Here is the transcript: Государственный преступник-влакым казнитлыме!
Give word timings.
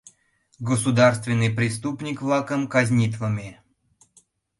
Государственный 0.69 1.51
преступник-влакым 1.57 2.61
казнитлыме! 2.73 3.51